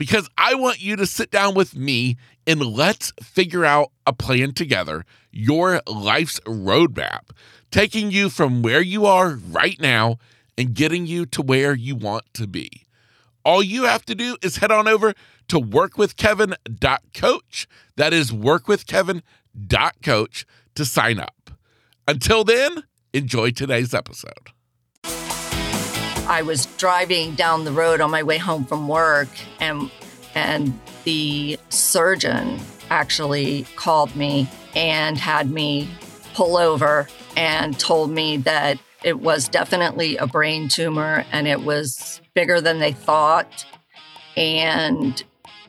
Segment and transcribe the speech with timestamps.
[0.00, 2.16] because I want you to sit down with me
[2.46, 7.32] and let's figure out a plan together, your life's roadmap,
[7.70, 10.16] taking you from where you are right now
[10.56, 12.86] and getting you to where you want to be.
[13.44, 15.12] All you have to do is head on over
[15.48, 17.68] to workwithkevin.coach.
[17.96, 20.46] That is workwithkevin.coach
[20.76, 21.50] to sign up.
[22.08, 24.48] Until then, enjoy today's episode.
[26.30, 29.90] I was driving down the road on my way home from work and
[30.36, 35.90] and the surgeon actually called me and had me
[36.34, 42.20] pull over and told me that it was definitely a brain tumor and it was
[42.32, 43.66] bigger than they thought
[44.36, 45.24] and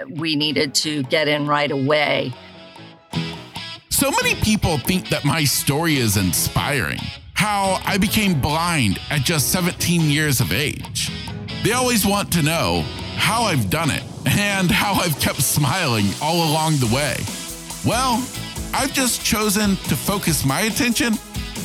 [0.10, 2.32] we needed to get in right away.
[3.90, 7.00] So many people think that my story is inspiring
[7.42, 11.12] how I became blind at just 17 years of age.
[11.64, 12.84] They always want to know
[13.16, 17.18] how I've done it and how I've kept smiling all along the way.
[17.84, 18.24] Well,
[18.76, 21.14] I've just chosen to focus my attention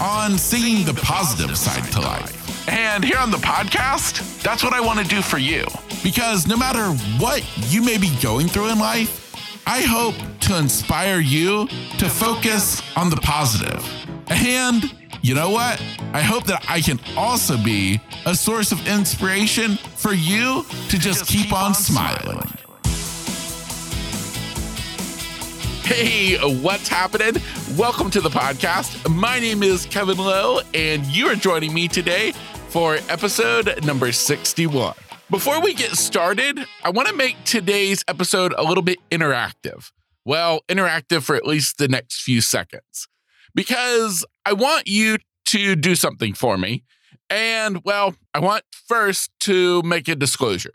[0.01, 2.71] on seeing the positive side to life.
[2.71, 5.67] And here on the podcast, that's what I want to do for you.
[6.03, 6.87] Because no matter
[7.23, 9.31] what you may be going through in life,
[9.67, 13.87] I hope to inspire you to focus on the positive.
[14.31, 14.91] And
[15.27, 15.83] you know what?
[16.13, 21.27] I hope that I can also be a source of inspiration for you to just
[21.27, 22.39] keep on smiling.
[25.83, 27.43] Hey, what's happening?
[27.77, 29.13] Welcome to the podcast.
[29.13, 32.31] My name is Kevin Lowe, and you are joining me today
[32.69, 34.95] for episode number 61.
[35.29, 39.91] Before we get started, I want to make today's episode a little bit interactive.
[40.25, 43.09] Well, interactive for at least the next few seconds
[43.57, 46.85] because I want you to do something for me.
[47.29, 50.75] And well, I want first to make a disclosure.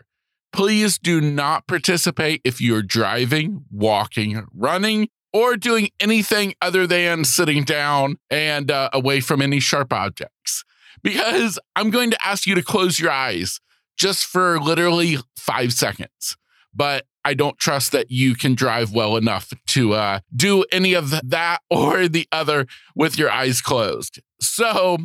[0.52, 7.64] Please do not participate if you're driving, walking, running, or doing anything other than sitting
[7.64, 10.62] down and uh, away from any sharp objects.
[11.02, 13.60] Because I'm going to ask you to close your eyes
[13.96, 16.36] just for literally five seconds.
[16.74, 21.10] But I don't trust that you can drive well enough to uh, do any of
[21.10, 24.20] that or the other with your eyes closed.
[24.40, 24.98] So,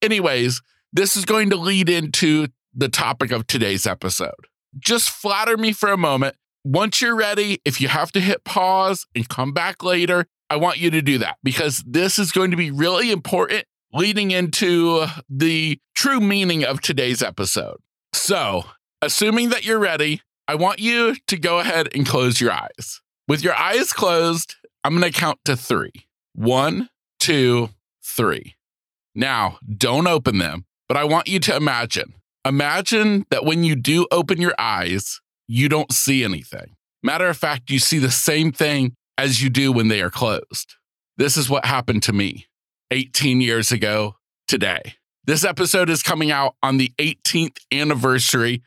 [0.00, 0.60] anyways,
[0.92, 4.46] this is going to lead into the topic of today's episode.
[4.78, 6.36] Just flatter me for a moment.
[6.64, 10.78] Once you're ready, if you have to hit pause and come back later, I want
[10.78, 15.78] you to do that because this is going to be really important leading into the
[15.94, 17.78] true meaning of today's episode.
[18.12, 18.64] So,
[19.00, 20.22] assuming that you're ready,
[20.52, 23.00] I want you to go ahead and close your eyes.
[23.26, 25.92] With your eyes closed, I'm going to count to three.
[26.34, 27.70] One, two,
[28.04, 28.56] three.
[29.14, 32.16] Now, don't open them, but I want you to imagine.
[32.44, 36.76] Imagine that when you do open your eyes, you don't see anything.
[37.02, 40.74] Matter of fact, you see the same thing as you do when they are closed.
[41.16, 42.44] This is what happened to me
[42.90, 44.96] 18 years ago today.
[45.24, 48.62] This episode is coming out on the 18th anniversary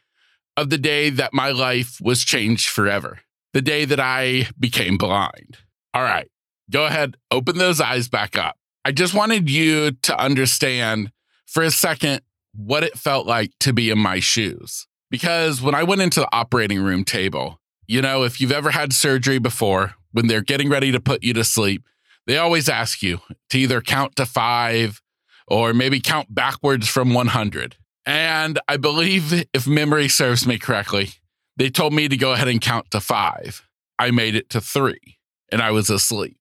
[0.57, 3.19] of the day that my life was changed forever,
[3.53, 5.57] the day that I became blind.
[5.93, 6.29] All right,
[6.69, 8.57] go ahead, open those eyes back up.
[8.83, 11.11] I just wanted you to understand
[11.45, 12.21] for a second
[12.53, 14.87] what it felt like to be in my shoes.
[15.09, 18.93] Because when I went into the operating room table, you know, if you've ever had
[18.93, 21.83] surgery before, when they're getting ready to put you to sleep,
[22.25, 25.01] they always ask you to either count to five
[25.47, 27.75] or maybe count backwards from 100.
[28.05, 31.09] And I believe, if memory serves me correctly,
[31.57, 33.67] they told me to go ahead and count to five.
[33.97, 35.17] I made it to three
[35.51, 36.37] and I was asleep.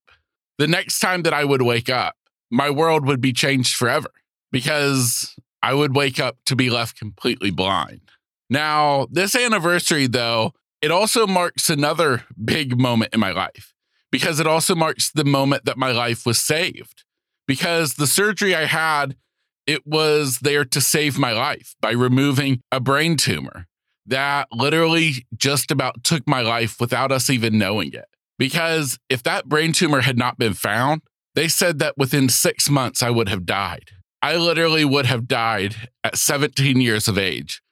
[0.58, 2.16] The next time that I would wake up,
[2.50, 4.10] my world would be changed forever
[4.52, 8.02] because I would wake up to be left completely blind.
[8.50, 10.52] Now, this anniversary, though,
[10.82, 13.72] it also marks another big moment in my life
[14.12, 17.04] because it also marks the moment that my life was saved.
[17.46, 19.16] Because the surgery I had
[19.66, 23.66] it was there to save my life by removing a brain tumor
[24.06, 28.04] that literally just about took my life without us even knowing it.
[28.38, 31.02] Because if that brain tumor had not been found,
[31.34, 33.90] they said that within six months I would have died.
[34.22, 37.62] I literally would have died at 17 years of age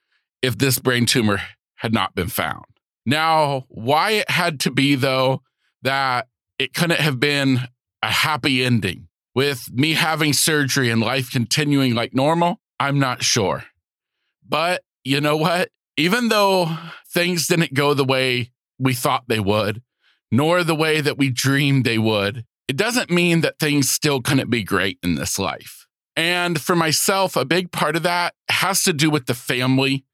[0.41, 1.41] if this brain tumor
[1.77, 2.65] had not been found.
[3.05, 5.43] Now, why it had to be, though,
[5.83, 6.29] that
[6.59, 7.61] it couldn't have been
[8.03, 12.61] a happy ending with me having surgery and life continuing like normal?
[12.79, 13.65] I'm not sure.
[14.47, 15.71] But you know what?
[15.97, 16.77] Even though
[17.09, 19.83] things didn't go the way we thought they would,
[20.31, 24.51] nor the way that we dreamed they would, it doesn't mean that things still couldn't
[24.51, 25.87] be great in this life.
[26.17, 30.05] And for myself, a big part of that has to do with the family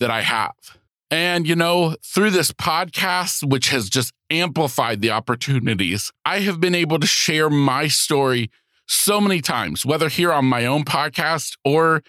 [0.00, 0.54] that I have.
[1.10, 6.74] And, you know, through this podcast, which has just amplified the opportunities, I have been
[6.74, 8.50] able to share my story
[8.86, 12.02] so many times, whether here on my own podcast or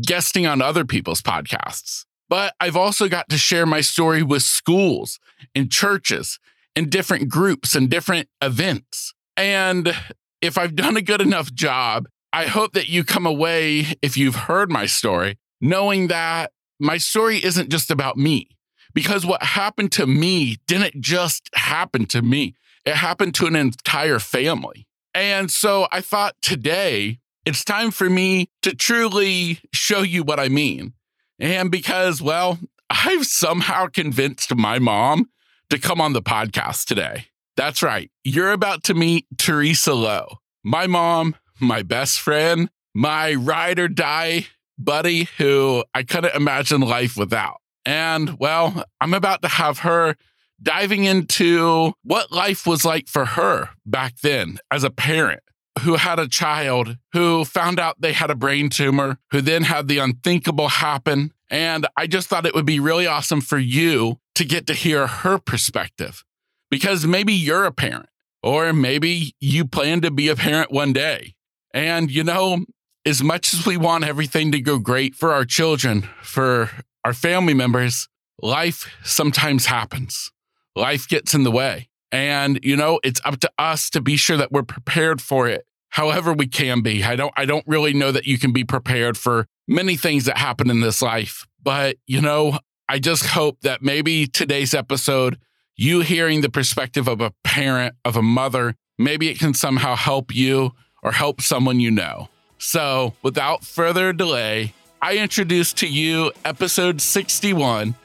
[0.00, 2.04] guesting on other people's podcasts.
[2.28, 5.18] But I've also got to share my story with schools
[5.54, 6.38] and churches
[6.74, 9.12] and different groups and different events.
[9.36, 9.94] And
[10.40, 14.34] if I've done a good enough job, I hope that you come away, if you've
[14.34, 18.48] heard my story, knowing that my story isn't just about me.
[18.94, 22.54] Because what happened to me didn't just happen to me,
[22.84, 24.86] it happened to an entire family.
[25.14, 30.48] And so I thought today it's time for me to truly show you what I
[30.48, 30.94] mean.
[31.38, 35.30] And because, well, I've somehow convinced my mom
[35.70, 37.26] to come on the podcast today.
[37.56, 38.10] That's right.
[38.24, 44.46] You're about to meet Teresa Lowe, my mom, my best friend, my ride or die
[44.78, 47.60] buddy who I couldn't imagine life without.
[47.84, 50.16] And well, I'm about to have her
[50.62, 55.40] diving into what life was like for her back then as a parent
[55.80, 59.88] who had a child who found out they had a brain tumor, who then had
[59.88, 61.32] the unthinkable happen.
[61.50, 65.06] And I just thought it would be really awesome for you to get to hear
[65.06, 66.24] her perspective
[66.70, 68.08] because maybe you're a parent
[68.42, 71.34] or maybe you plan to be a parent one day.
[71.74, 72.64] And, you know,
[73.06, 76.70] as much as we want everything to go great for our children, for
[77.04, 78.08] our family members,
[78.40, 80.31] life sometimes happens.
[80.74, 81.88] Life gets in the way.
[82.10, 85.66] And, you know, it's up to us to be sure that we're prepared for it
[85.92, 87.04] however we can be.
[87.04, 90.38] I don't I don't really know that you can be prepared for many things that
[90.38, 92.58] happen in this life, but you know,
[92.88, 95.38] I just hope that maybe today's episode
[95.76, 100.34] you hearing the perspective of a parent, of a mother, maybe it can somehow help
[100.34, 100.72] you
[101.02, 102.28] or help someone you know.
[102.58, 107.96] So, without further delay, I introduce to you episode 61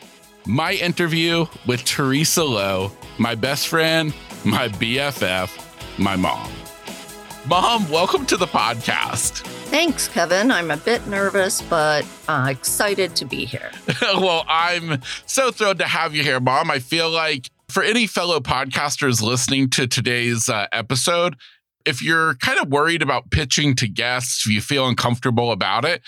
[0.47, 4.13] my interview with Teresa Lowe, my best friend,
[4.45, 6.49] my BFF, my mom.
[7.45, 9.45] Mom, welcome to the podcast.
[9.67, 10.49] Thanks, Kevin.
[10.49, 13.71] I'm a bit nervous, but uh, excited to be here.
[14.01, 16.71] well, I'm so thrilled to have you here, Mom.
[16.71, 21.35] I feel like for any fellow podcasters listening to today's uh, episode,
[21.85, 26.01] if you're kind of worried about pitching to guests, if you feel uncomfortable about it,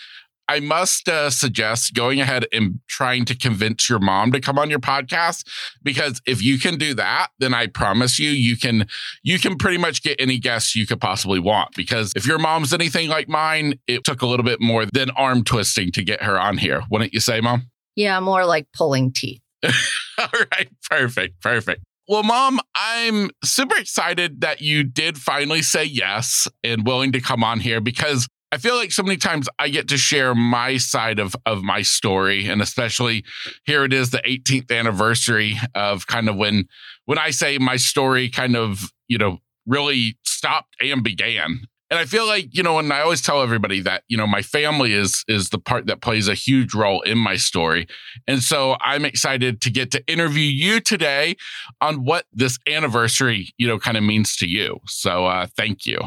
[0.50, 4.72] I must uh, suggest going ahead and trying to convince your mom to come on
[4.72, 5.48] your podcast
[5.84, 8.88] because if you can do that, then I promise you, you can
[9.22, 11.76] you can pretty much get any guests you could possibly want.
[11.76, 15.44] Because if your mom's anything like mine, it took a little bit more than arm
[15.44, 16.82] twisting to get her on here.
[16.90, 17.70] Wouldn't you say, Mom?
[17.96, 19.42] Yeah, more like pulling teeth.
[19.64, 21.84] All right, perfect, perfect.
[22.08, 27.44] Well, mom, I'm super excited that you did finally say yes and willing to come
[27.44, 31.20] on here because I feel like so many times I get to share my side
[31.20, 33.24] of of my story, and especially
[33.66, 36.68] here it is the 18th anniversary of kind of when
[37.06, 42.06] when I say my story kind of you know really stopped and began and I
[42.06, 45.24] feel like, you know, and I always tell everybody that, you know, my family is
[45.28, 47.88] is the part that plays a huge role in my story.
[48.28, 51.36] And so I'm excited to get to interview you today
[51.82, 54.80] on what this anniversary, you know, kind of means to you.
[54.86, 56.00] So uh thank you.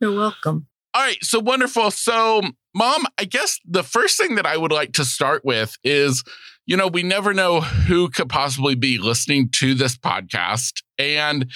[0.00, 0.66] You're welcome.
[0.98, 1.92] All right, so wonderful.
[1.92, 2.42] So,
[2.74, 6.24] mom, I guess the first thing that I would like to start with is
[6.66, 10.82] you know, we never know who could possibly be listening to this podcast.
[10.98, 11.50] And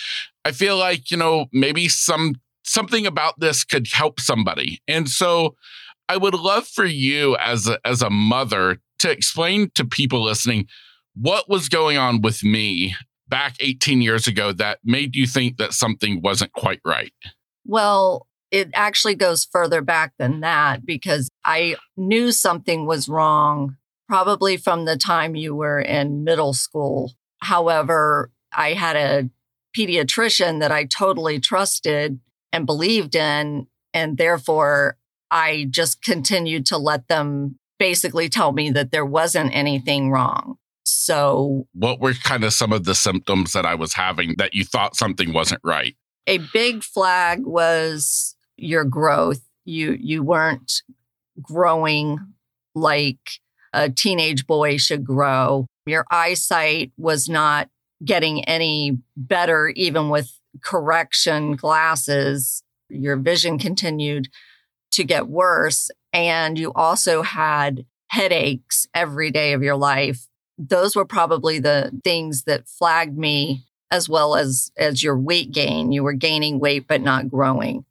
[0.44, 4.80] I feel like, you know, maybe some something about this could help somebody.
[4.87, 5.56] And so
[6.08, 10.68] I would love for you as a, as a mother to explain to people listening
[11.14, 12.94] what was going on with me
[13.28, 17.12] back 18 years ago that made you think that something wasn't quite right.
[17.66, 23.76] Well, it actually goes further back than that because I knew something was wrong
[24.09, 27.14] probably from the time you were in middle school.
[27.40, 29.30] However, I had a
[29.75, 32.21] pediatrician that I totally trusted
[32.52, 33.68] and believed in.
[33.94, 34.99] And therefore,
[35.30, 40.56] I just continued to let them basically tell me that there wasn't anything wrong.
[40.85, 44.64] So, what were kind of some of the symptoms that I was having that you
[44.64, 45.97] thought something wasn't right?
[46.26, 49.42] A big flag was your growth.
[49.64, 50.82] You you weren't
[51.40, 52.18] growing
[52.75, 53.40] like
[53.73, 55.66] a teenage boy should grow.
[55.87, 57.68] Your eyesight was not
[58.04, 64.28] getting any better even with correction glasses, your vision continued
[64.92, 65.90] to get worse.
[66.12, 70.26] And you also had headaches every day of your life.
[70.59, 75.92] Those were probably the things that flagged me as well as as your weight gain.
[75.92, 77.85] You were gaining weight but not growing.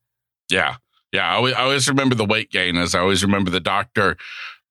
[0.51, 0.75] Yeah.
[1.11, 1.27] Yeah.
[1.27, 4.17] I always, always remember the weight gain as I always remember the doctor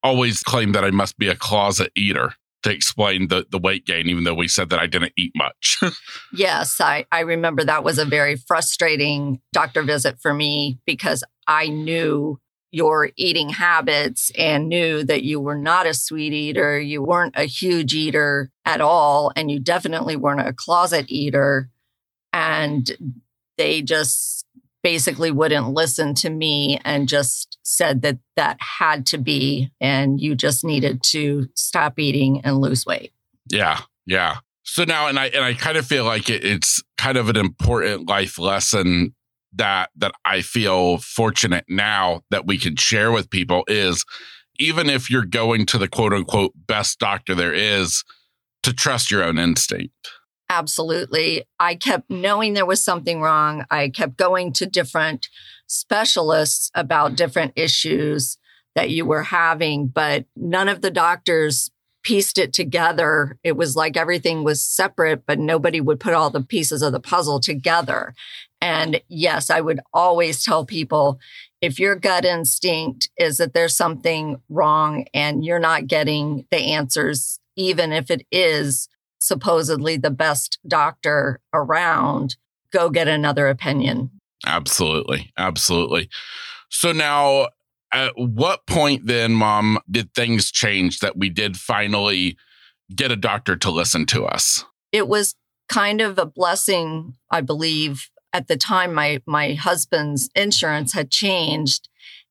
[0.03, 4.07] always claimed that I must be a closet eater to explain the, the weight gain,
[4.09, 5.79] even though we said that I didn't eat much.
[6.33, 11.69] yes, I, I remember that was a very frustrating doctor visit for me because I
[11.69, 12.39] knew
[12.73, 16.79] your eating habits and knew that you were not a sweet eater.
[16.79, 19.33] You weren't a huge eater at all.
[19.35, 21.69] And you definitely weren't a closet eater.
[22.33, 23.19] And
[23.59, 24.47] they just
[24.83, 30.35] basically wouldn't listen to me and just said that that had to be, and you
[30.35, 33.13] just needed to stop eating and lose weight.
[33.49, 33.81] Yeah.
[34.07, 34.39] Yeah.
[34.63, 37.37] So now, and I, and I kind of feel like it, it's kind of an
[37.37, 39.15] important life lesson
[39.55, 44.05] that that I feel fortunate now that we can share with people is
[44.59, 48.05] even if you're going to the quote unquote best doctor there is
[48.63, 49.93] to trust your own instinct.
[50.51, 51.45] Absolutely.
[51.61, 53.65] I kept knowing there was something wrong.
[53.71, 55.29] I kept going to different
[55.69, 58.37] specialists about different issues
[58.75, 61.71] that you were having, but none of the doctors
[62.03, 63.39] pieced it together.
[63.45, 66.99] It was like everything was separate, but nobody would put all the pieces of the
[66.99, 68.13] puzzle together.
[68.61, 71.21] And yes, I would always tell people
[71.61, 77.39] if your gut instinct is that there's something wrong and you're not getting the answers,
[77.55, 78.89] even if it is
[79.21, 82.37] supposedly the best doctor around,
[82.73, 84.11] go get another opinion.
[84.47, 85.33] Absolutely.
[85.37, 86.09] Absolutely.
[86.71, 87.49] So now,
[87.93, 92.37] at what point then, mom, did things change that we did finally
[92.95, 94.65] get a doctor to listen to us?
[94.93, 95.35] It was
[95.69, 101.89] kind of a blessing, I believe, at the time my my husband's insurance had changed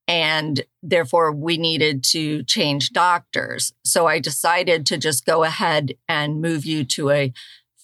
[0.09, 3.73] and therefore we needed to change doctors.
[3.85, 7.31] So I decided to just go ahead and move you to a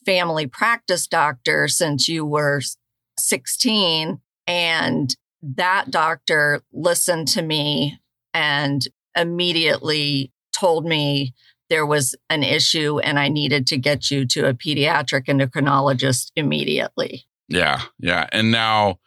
[0.07, 2.61] family practice doctor since you were
[3.19, 7.99] 16 and that doctor listened to me
[8.33, 11.35] and immediately told me
[11.69, 17.25] there was an issue and I needed to get you to a pediatric endocrinologist immediately.
[17.47, 18.27] Yeah, yeah.
[18.31, 18.97] And now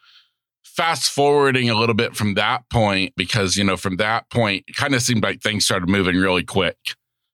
[0.78, 4.76] fast forwarding a little bit from that point, because, you know, from that point, it
[4.76, 6.78] kind of seemed like things started moving really quick.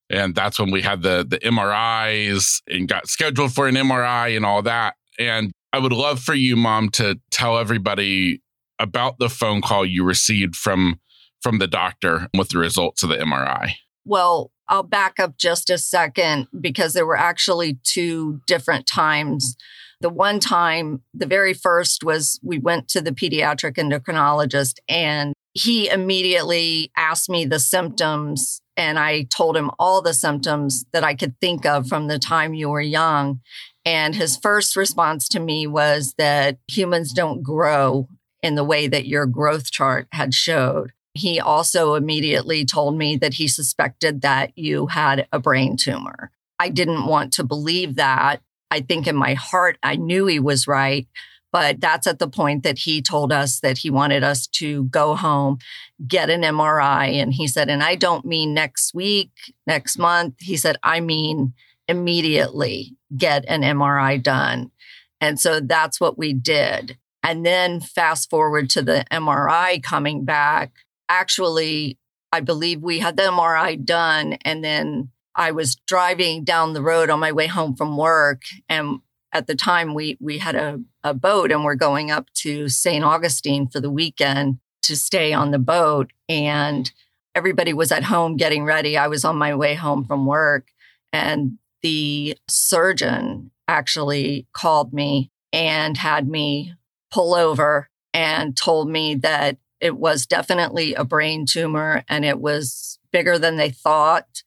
[0.09, 4.47] And that's when we had the the MRIs and got scheduled for an MRI and
[4.47, 4.95] all that.
[5.19, 8.41] And I would love for you, mom, to tell everybody
[8.79, 10.99] about the phone call you received from
[11.43, 13.75] from the doctor with the results of the MRI.
[14.07, 19.57] Well, I'll back up just a second because there were actually two different times
[20.01, 25.89] the one time, the very first was we went to the pediatric endocrinologist and he
[25.89, 31.39] immediately asked me the symptoms and I told him all the symptoms that I could
[31.41, 33.41] think of from the time you were young.
[33.85, 38.09] And his first response to me was that humans don't grow
[38.43, 40.93] in the way that your growth chart had showed.
[41.15, 46.33] He also immediately told me that he suspected that you had a brain tumor.
[46.59, 50.67] I didn't want to believe that I think in my heart, I knew he was
[50.67, 51.07] right.
[51.53, 55.15] But that's at the point that he told us that he wanted us to go
[55.15, 55.59] home,
[56.05, 57.13] get an MRI.
[57.23, 59.31] And he said, and I don't mean next week,
[59.65, 60.35] next month.
[60.41, 61.55] He said, I mean
[61.87, 64.73] immediately get an MRI done.
[65.21, 66.99] And so that's what we did.
[67.23, 70.73] And then fast forward to the MRI coming back.
[71.09, 71.99] Actually,
[72.33, 77.11] I believe we had the MRI done and then I was driving down the road
[77.11, 78.43] on my way home from work.
[78.69, 79.01] And
[79.33, 83.05] at the time, we, we had a, a boat and we're going up to St.
[83.05, 86.13] Augustine for the weekend to stay on the boat.
[86.29, 86.91] And
[87.35, 88.97] everybody was at home getting ready.
[88.97, 90.69] I was on my way home from work.
[91.13, 96.75] And the surgeon actually called me and had me
[97.11, 102.99] pull over and told me that it was definitely a brain tumor and it was
[103.13, 104.43] bigger than they thought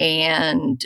[0.00, 0.84] and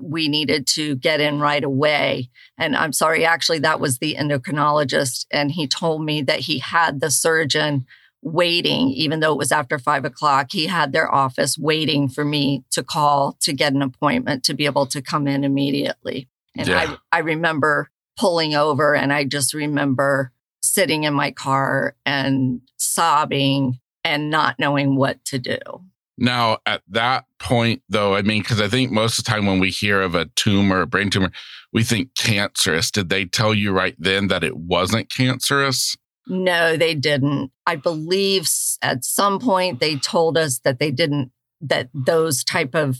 [0.00, 2.30] we needed to get in right away.
[2.56, 5.26] And I'm sorry, actually, that was the endocrinologist.
[5.32, 7.86] And he told me that he had the surgeon
[8.22, 10.48] waiting, even though it was after five o'clock.
[10.52, 14.66] He had their office waiting for me to call to get an appointment to be
[14.66, 16.28] able to come in immediately.
[16.56, 16.96] And yeah.
[17.12, 23.80] I, I remember pulling over and I just remember sitting in my car and sobbing
[24.04, 25.58] and not knowing what to do.
[26.20, 29.58] Now, at that point, though, I mean, because I think most of the time when
[29.58, 31.32] we hear of a tumor, a brain tumor,
[31.72, 32.90] we think cancerous.
[32.90, 35.96] Did they tell you right then that it wasn't cancerous?
[36.26, 37.50] No, they didn't.
[37.66, 38.46] I believe
[38.82, 42.98] at some point they told us that they didn't, that those type of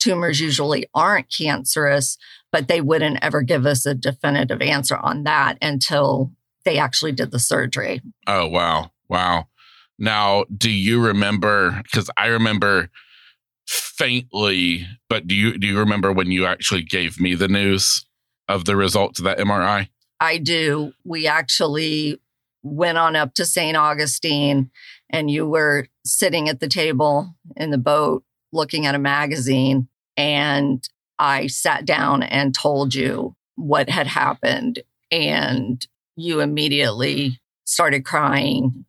[0.00, 2.16] tumors usually aren't cancerous,
[2.50, 6.32] but they wouldn't ever give us a definitive answer on that until
[6.64, 8.00] they actually did the surgery.
[8.26, 8.90] Oh, wow.
[9.08, 9.48] Wow.
[9.98, 11.80] Now, do you remember?
[11.84, 12.90] Because I remember
[13.66, 18.04] faintly, but do you do you remember when you actually gave me the news
[18.48, 19.88] of the results of that MRI?
[20.20, 20.92] I do.
[21.04, 22.20] We actually
[22.62, 23.76] went on up to St.
[23.76, 24.70] Augustine,
[25.10, 30.86] and you were sitting at the table in the boat looking at a magazine, and
[31.18, 34.80] I sat down and told you what had happened,
[35.10, 35.84] and
[36.16, 38.84] you immediately started crying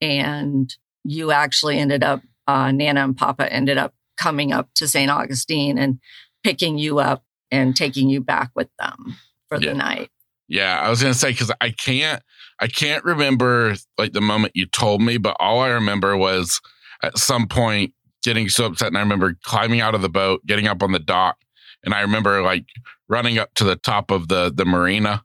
[0.00, 0.74] and
[1.04, 5.10] you actually ended up, uh, Nana and Papa ended up coming up to St.
[5.10, 5.98] Augustine and
[6.42, 9.16] picking you up and taking you back with them
[9.48, 9.70] for yeah.
[9.70, 10.10] the night.
[10.48, 12.22] Yeah, I was gonna say because I can't,
[12.60, 16.60] I can't remember like the moment you told me, but all I remember was
[17.02, 20.68] at some point getting so upset, and I remember climbing out of the boat, getting
[20.68, 21.38] up on the dock,
[21.84, 22.66] and I remember like
[23.08, 25.24] running up to the top of the the marina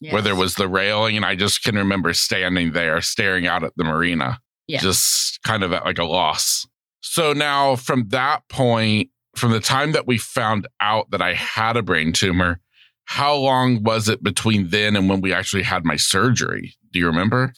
[0.00, 0.12] yes.
[0.12, 1.16] where there was the railing.
[1.16, 5.72] And I just can remember standing there staring out at the marina, just kind of
[5.72, 6.66] at like a loss.
[7.00, 11.76] So now from that point, from the time that we found out that I had
[11.76, 12.60] a brain tumor,
[13.04, 16.74] how long was it between then and when we actually had my surgery?
[16.92, 17.54] Do you remember?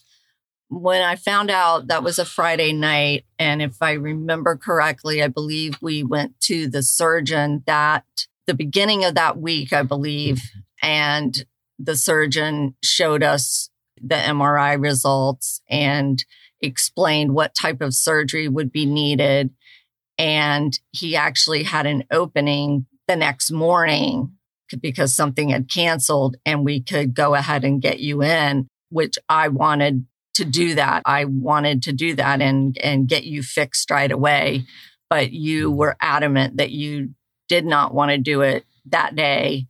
[0.68, 5.26] When I found out that was a Friday night, and if I remember correctly, I
[5.26, 8.04] believe we went to the surgeon that
[8.46, 10.86] the beginning of that week, I believe, mm-hmm.
[10.86, 11.44] and
[11.82, 13.70] the surgeon showed us
[14.00, 16.24] the MRI results and
[16.60, 19.50] explained what type of surgery would be needed.
[20.18, 24.32] And he actually had an opening the next morning
[24.80, 29.48] because something had canceled and we could go ahead and get you in, which I
[29.48, 31.02] wanted to do that.
[31.06, 34.66] I wanted to do that and, and get you fixed right away.
[35.08, 35.78] But you mm-hmm.
[35.78, 37.14] were adamant that you
[37.48, 39.66] did not want to do it that day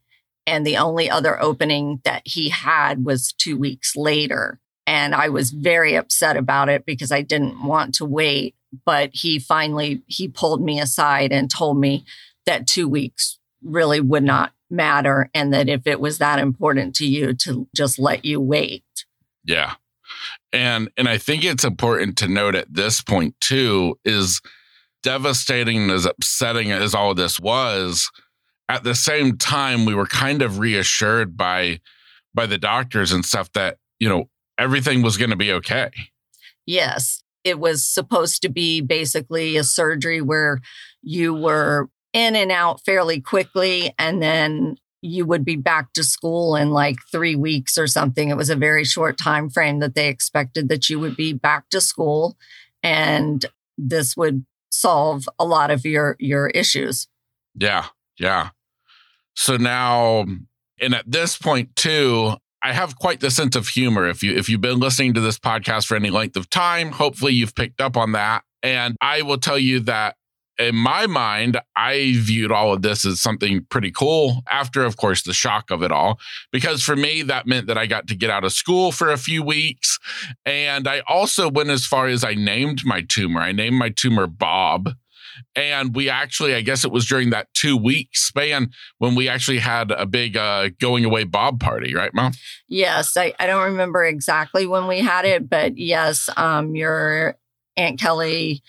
[0.46, 4.58] and the only other opening that he had was two weeks later.
[4.86, 8.54] And I was very upset about it because I didn't want to wait.
[8.84, 12.04] But he finally he pulled me aside and told me
[12.46, 17.06] that two weeks really would not matter and that if it was that important to
[17.06, 18.84] you to just let you wait.
[19.44, 19.74] Yeah.
[20.52, 24.40] And and I think it's important to note at this point too is
[25.02, 28.10] devastating as upsetting as all this was,
[28.70, 31.80] at the same time we were kind of reassured by
[32.32, 35.90] by the doctors and stuff that you know everything was going to be okay.
[36.66, 37.22] Yes.
[37.42, 40.60] It was supposed to be basically a surgery where
[41.02, 46.54] you were in and out fairly quickly and then you would be back to school
[46.54, 48.28] in like 3 weeks or something.
[48.28, 51.70] It was a very short time frame that they expected that you would be back
[51.70, 52.36] to school
[52.82, 53.44] and
[53.78, 57.08] this would solve a lot of your your issues.
[57.58, 57.86] Yeah
[58.20, 58.50] yeah
[59.34, 60.24] so now,
[60.80, 64.08] and at this point too, I have quite the sense of humor.
[64.08, 67.32] If you if you've been listening to this podcast for any length of time, hopefully
[67.32, 68.42] you've picked up on that.
[68.62, 70.16] And I will tell you that
[70.58, 75.22] in my mind, I viewed all of this as something pretty cool after, of course,
[75.22, 76.20] the shock of it all.
[76.52, 79.16] Because for me, that meant that I got to get out of school for a
[79.16, 79.98] few weeks.
[80.44, 83.40] And I also went as far as I named my tumor.
[83.40, 84.90] I named my tumor Bob
[85.54, 89.58] and we actually, I guess it was during that two week span when we actually
[89.58, 92.32] had a big uh, going away Bob party, right, Mom?
[92.68, 93.16] Yes.
[93.16, 97.36] I, I don't remember exactly when we had it, but yes, um, your
[97.76, 98.62] Aunt Kelly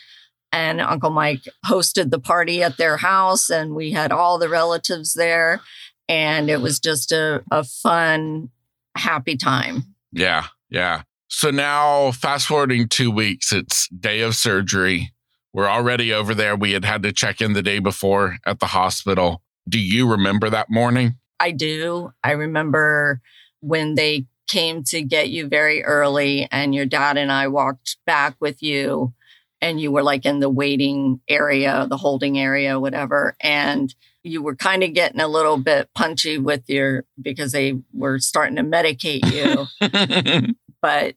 [0.52, 5.14] and Uncle Mike hosted the party at their house, and we had all the relatives
[5.14, 5.62] there.
[6.10, 8.50] And it was just a, a fun,
[8.98, 9.96] happy time.
[10.12, 10.48] Yeah.
[10.70, 11.04] Yeah.
[11.30, 15.14] So now, fast forwarding two weeks, it's day of surgery.
[15.54, 16.56] We're already over there.
[16.56, 19.42] We had had to check in the day before at the hospital.
[19.68, 21.16] Do you remember that morning?
[21.40, 22.14] I do.
[22.24, 23.22] I remember
[23.60, 28.36] when they came to get you very early, and your dad and I walked back
[28.40, 29.14] with you,
[29.62, 33.36] and you were like in the waiting area, the holding area, whatever.
[33.40, 38.20] And you were kind of getting a little bit punchy with your because they were
[38.20, 40.54] starting to medicate you.
[40.82, 41.16] but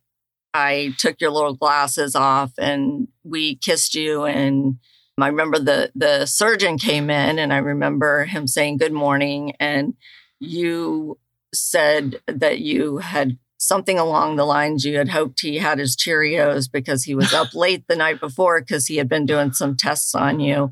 [0.54, 4.76] I took your little glasses off and we kissed you and
[5.20, 9.94] I remember the the surgeon came in and I remember him saying good morning and
[10.38, 11.18] you
[11.52, 16.70] said that you had something along the lines you had hoped he had his Cheerios
[16.70, 20.14] because he was up late the night before because he had been doing some tests
[20.14, 20.70] on you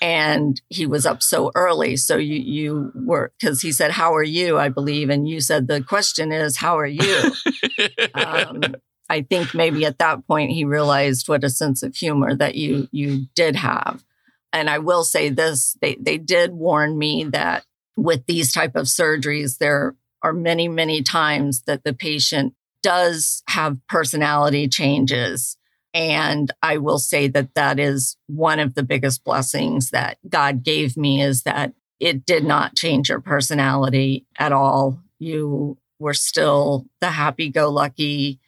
[0.00, 1.96] and he was up so early.
[1.96, 4.58] So you you were because he said, How are you?
[4.58, 5.10] I believe.
[5.10, 7.32] And you said the question is, How are you?
[8.14, 8.62] um,
[9.10, 12.74] I think maybe at that point he realized what a sense of humor that you
[12.76, 12.88] mm.
[12.92, 14.04] you did have.
[14.52, 17.64] And I will say this, they they did warn me that
[17.96, 23.78] with these type of surgeries, there are many, many times that the patient does have
[23.88, 25.56] personality changes.
[25.92, 30.96] And I will say that that is one of the biggest blessings that God gave
[30.96, 35.00] me is that it did not change your personality at all.
[35.18, 38.38] You were still the happy go lucky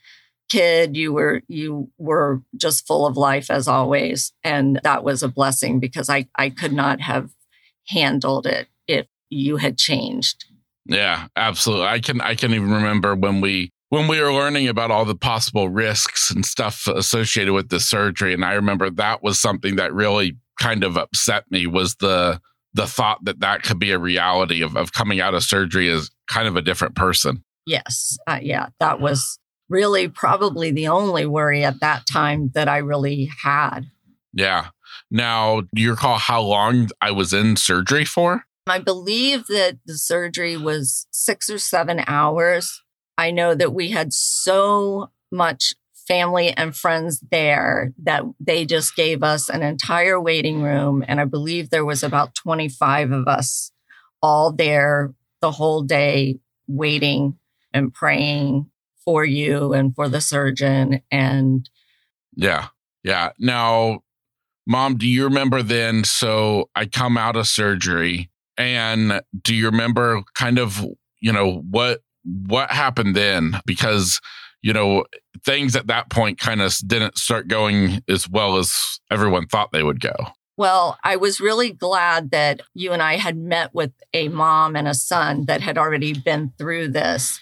[0.52, 0.96] kid.
[0.96, 4.32] You were, you were just full of life as always.
[4.44, 7.30] And that was a blessing because I, I could not have
[7.88, 10.44] handled it if you had changed.
[10.84, 11.86] Yeah, absolutely.
[11.86, 15.14] I can I can even remember when we when we were learning about all the
[15.14, 19.94] possible risks and stuff associated with the surgery and I remember that was something that
[19.94, 22.40] really kind of upset me was the
[22.74, 26.10] the thought that that could be a reality of, of coming out of surgery as
[26.26, 27.44] kind of a different person.
[27.66, 28.16] Yes.
[28.26, 29.38] Uh, yeah, that was
[29.72, 33.80] really probably the only worry at that time that I really had.
[34.34, 34.68] Yeah.
[35.10, 38.44] Now, do you recall how long I was in surgery for?
[38.66, 42.82] I believe that the surgery was six or seven hours.
[43.16, 45.74] I know that we had so much
[46.06, 51.02] family and friends there that they just gave us an entire waiting room.
[51.08, 53.72] And I believe there was about 25 of us
[54.20, 57.38] all there the whole day waiting
[57.72, 58.66] and praying
[59.04, 61.00] for you and for the surgeon.
[61.10, 61.68] And
[62.34, 62.68] yeah,
[63.02, 63.30] yeah.
[63.38, 64.00] Now,
[64.66, 66.04] mom, do you remember then?
[66.04, 70.84] So I come out of surgery and do you remember kind of,
[71.20, 73.60] you know, what what happened then?
[73.66, 74.20] Because,
[74.62, 75.04] you know,
[75.44, 79.82] things at that point kind of didn't start going as well as everyone thought they
[79.82, 80.14] would go.
[80.56, 84.86] Well, I was really glad that you and I had met with a mom and
[84.86, 87.40] a son that had already been through this.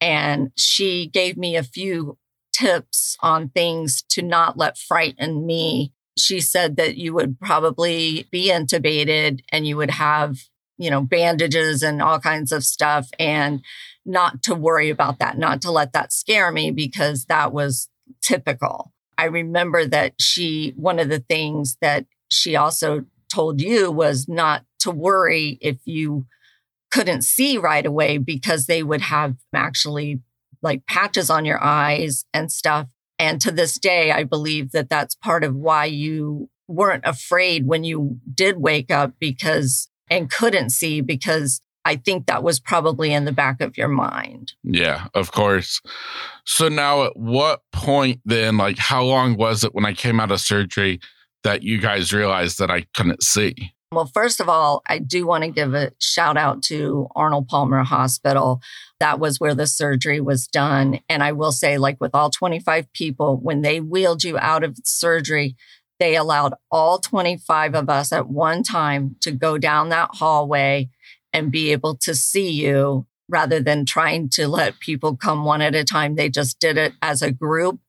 [0.00, 2.18] And she gave me a few
[2.52, 5.92] tips on things to not let frighten me.
[6.18, 10.38] She said that you would probably be intubated and you would have
[10.80, 13.62] you know, bandages and all kinds of stuff and
[14.06, 17.90] not to worry about that, not to let that scare me because that was
[18.22, 18.90] typical.
[19.18, 24.64] I remember that she, one of the things that she also told you was not
[24.78, 26.24] to worry if you
[26.90, 30.20] couldn't see right away because they would have actually
[30.62, 32.88] like patches on your eyes and stuff.
[33.18, 37.84] And to this day, I believe that that's part of why you weren't afraid when
[37.84, 43.24] you did wake up because and couldn't see because I think that was probably in
[43.24, 44.52] the back of your mind.
[44.62, 45.80] Yeah, of course.
[46.44, 50.30] So now at what point then, like how long was it when I came out
[50.30, 51.00] of surgery
[51.42, 53.72] that you guys realized that I couldn't see?
[53.92, 57.82] Well, first of all, I do want to give a shout out to Arnold Palmer
[57.82, 58.60] Hospital.
[59.00, 61.00] That was where the surgery was done.
[61.08, 64.78] And I will say, like with all 25 people, when they wheeled you out of
[64.84, 65.56] surgery,
[65.98, 70.88] they allowed all 25 of us at one time to go down that hallway
[71.32, 75.74] and be able to see you rather than trying to let people come one at
[75.74, 76.14] a time.
[76.14, 77.80] They just did it as a group.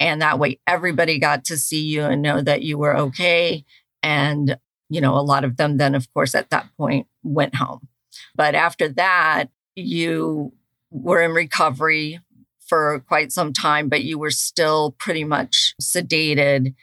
[0.00, 3.64] And that way everybody got to see you and know that you were okay.
[4.02, 7.88] And, you know, a lot of them then, of course, at that point went home.
[8.34, 10.52] But after that, you
[10.90, 12.20] were in recovery
[12.66, 16.74] for quite some time, but you were still pretty much sedated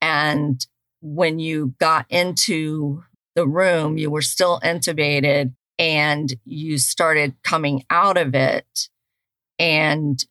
[0.00, 0.64] and
[1.00, 8.16] when you got into the room, you were still intubated and you started coming out
[8.16, 8.88] of it.
[9.58, 10.22] And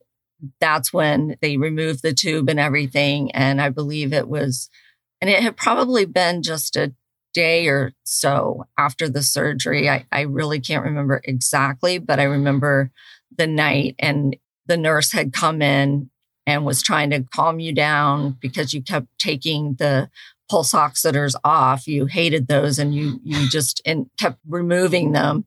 [0.60, 3.32] that's when they removed the tube and everything.
[3.32, 4.70] And I believe it was,
[5.22, 6.94] and it had probably been just a
[7.40, 9.90] day or so after the surgery.
[9.90, 12.92] I, I really can't remember exactly, but I remember
[13.38, 16.10] the night and the nurse had come in
[16.46, 20.10] and was trying to calm you down because you kept taking the
[20.52, 21.88] pulse oximeters off.
[21.88, 25.46] You hated those and you you just and kept removing them.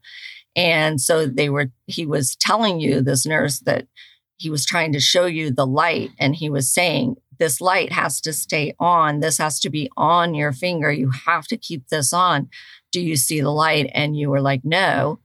[0.56, 3.86] And so they were he was telling you this nurse that
[4.38, 8.20] he was trying to show you the light and he was saying this light has
[8.20, 9.18] to stay on.
[9.18, 10.92] This has to be on your finger.
[10.92, 12.48] You have to keep this on.
[12.92, 13.90] Do you see the light?
[13.94, 15.18] And you were like, no.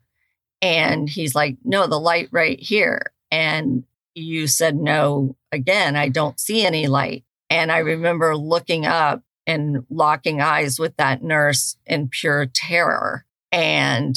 [0.59, 3.13] And he's like, no, the light right here.
[3.29, 3.83] And
[4.15, 5.95] you said no again.
[5.95, 7.23] I don't see any light.
[7.51, 13.25] And I remember looking up and locking eyes with that nurse in pure terror.
[13.51, 14.15] And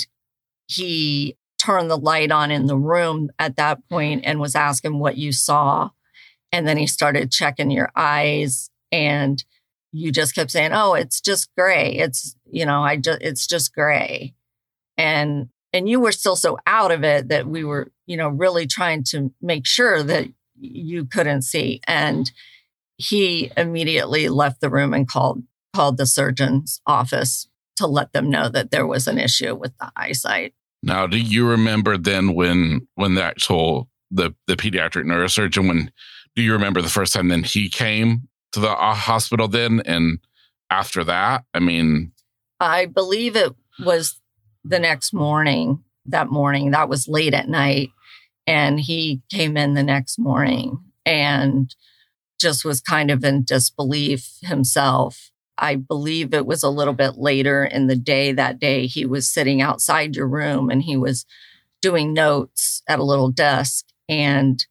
[0.69, 5.19] he turned the light on in the room at that point and was asking what
[5.19, 5.91] you saw.
[6.53, 9.43] And then he started checking your eyes and
[9.93, 11.93] you just kept saying, "Oh, it's just gray.
[11.93, 14.35] It's, you know, I just it's just gray."
[14.97, 18.67] And and you were still so out of it that we were, you know, really
[18.67, 21.81] trying to make sure that you couldn't see.
[21.87, 22.31] And
[22.97, 25.43] he immediately left the room and called
[25.75, 29.91] called the surgeon's office to let them know that there was an issue with the
[29.97, 30.55] eyesight.
[30.83, 35.93] Now, do you remember then when when the actual the the pediatric neurosurgeon when
[36.41, 40.19] do you remember the first time then he came to the uh, hospital then and
[40.71, 41.45] after that?
[41.53, 42.13] I mean,
[42.59, 43.53] I believe it
[43.85, 44.19] was
[44.65, 45.85] the next morning.
[46.07, 47.91] That morning, that was late at night,
[48.47, 51.75] and he came in the next morning and
[52.41, 57.65] just was kind of in disbelief himself I believe it was a little bit later
[57.65, 58.87] in the day that day.
[58.87, 61.27] He was sitting outside your room and he was
[61.83, 63.85] doing notes at a little desk.
[64.09, 64.65] And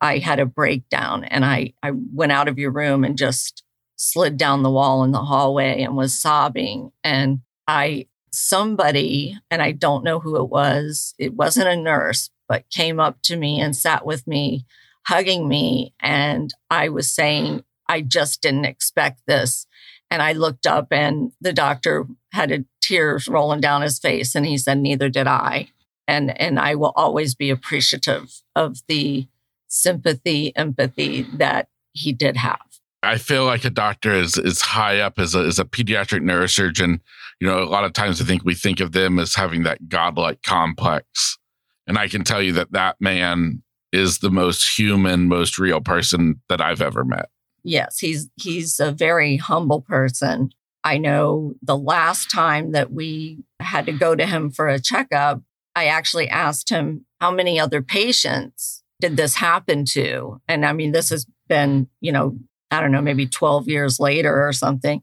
[0.00, 3.62] I had a breakdown and I, I went out of your room and just
[3.96, 6.90] slid down the wall in the hallway and was sobbing.
[7.04, 12.70] And I, somebody, and I don't know who it was, it wasn't a nurse, but
[12.70, 14.64] came up to me and sat with me,
[15.06, 15.94] hugging me.
[16.00, 19.66] And I was saying, I just didn't expect this.
[20.10, 24.46] And I looked up and the doctor had a tears rolling down his face and
[24.46, 25.68] he said, neither did I.
[26.08, 29.28] And, and I will always be appreciative of the
[29.70, 32.60] sympathy, empathy that he did have.
[33.02, 37.00] I feel like a doctor is is high up as a, as a pediatric neurosurgeon.
[37.40, 39.88] You know, a lot of times I think we think of them as having that
[39.88, 41.38] godlike complex.
[41.86, 46.42] And I can tell you that that man is the most human, most real person
[46.48, 47.30] that I've ever met
[47.62, 50.50] yes, he's he's a very humble person.
[50.82, 55.42] I know the last time that we had to go to him for a checkup,
[55.76, 60.40] I actually asked him how many other patients did this happen to?
[60.48, 62.38] And I mean, this has been, you know,
[62.70, 65.02] I don't know, maybe 12 years later or something.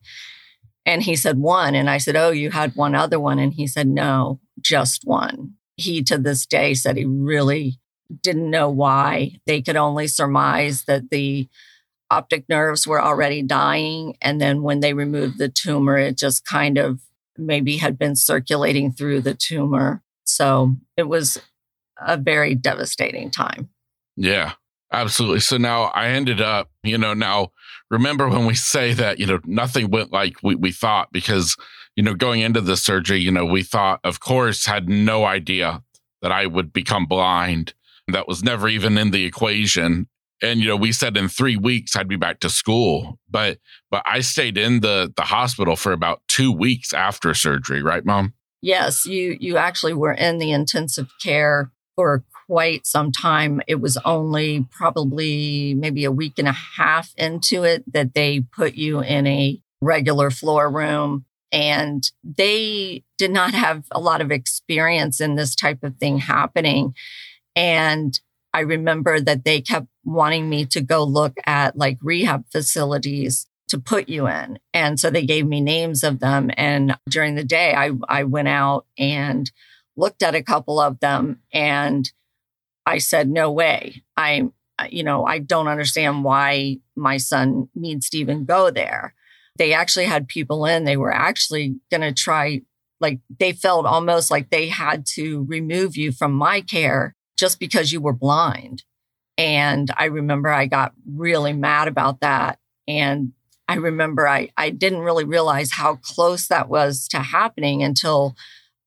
[0.86, 1.76] And he said one.
[1.76, 3.40] And I said, Oh, you had one other one.
[3.40, 5.56] And he said, No, just one.
[5.76, 7.80] He to this day said he really
[8.24, 9.34] didn't know why.
[9.46, 11.50] They could only surmise that the
[12.10, 14.16] optic nerves were already dying.
[14.22, 17.02] And then when they removed the tumor, it just kind of
[17.38, 20.02] maybe had been circulating through the tumor.
[20.24, 21.42] So it was
[22.00, 23.70] a very devastating time.
[24.18, 24.54] Yeah,
[24.92, 25.40] absolutely.
[25.40, 27.52] So now I ended up, you know, now
[27.90, 31.56] remember when we say that, you know, nothing went like we, we thought because,
[31.96, 35.84] you know, going into the surgery, you know, we thought, of course, had no idea
[36.22, 37.74] that I would become blind.
[38.08, 40.08] That was never even in the equation
[40.42, 43.58] and you know we said in three weeks i'd be back to school but
[43.90, 48.34] but i stayed in the the hospital for about two weeks after surgery right mom
[48.62, 53.98] yes you you actually were in the intensive care for quite some time it was
[54.06, 59.28] only probably maybe a week and a half into it that they put you in
[59.28, 65.56] a regular floor room and they did not have a lot of experience in this
[65.56, 66.94] type of thing happening
[67.56, 68.20] and
[68.54, 73.78] I remember that they kept wanting me to go look at like rehab facilities to
[73.78, 74.60] put you in.
[74.74, 76.50] And so they gave me names of them.
[76.56, 79.52] And during the day, I, I went out and
[79.96, 82.10] looked at a couple of them and
[82.88, 84.04] I said, no way.
[84.16, 84.44] I,
[84.80, 89.14] uh, you know, I don't understand why my son needs to even go there.
[89.58, 92.62] They actually had people in, they were actually going to try,
[93.02, 97.92] like, they felt almost like they had to remove you from my care just because
[97.92, 98.84] you were blind.
[99.38, 102.60] And I remember I got really mad about that.
[102.88, 103.34] And
[103.68, 108.36] I remember I, I didn't really realize how close that was to happening until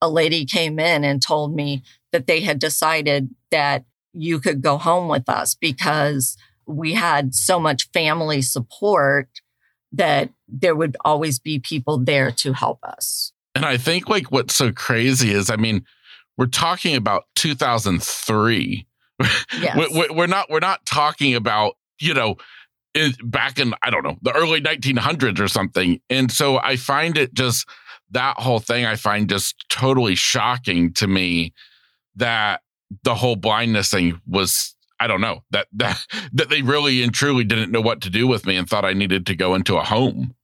[0.00, 1.82] a lady came in and told me
[2.12, 7.58] that they had decided that you could go home with us because we had so
[7.58, 9.28] much family support
[9.92, 13.32] that there would always be people there to help us.
[13.54, 15.84] And I think like what's so crazy is, I mean,
[16.36, 18.86] we're talking about 2003.
[19.60, 19.76] Yes.
[19.92, 22.36] we're not we're not talking about you know
[23.22, 26.00] back in I don't know the early 1900s or something.
[26.08, 27.68] And so I find it just
[28.12, 31.52] that whole thing I find just totally shocking to me
[32.16, 32.62] that
[33.04, 37.44] the whole blindness thing was I don't know that that that they really and truly
[37.44, 39.84] didn't know what to do with me and thought I needed to go into a
[39.84, 40.34] home.